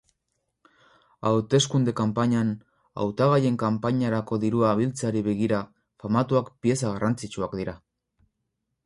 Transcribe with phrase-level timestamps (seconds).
[1.31, 2.49] Hauteskunde-kanpainan,
[3.03, 5.61] hautagaien kanpainarako dirua biltzeari begira,
[6.05, 7.77] famatuak pieza garrantzitsuak dira.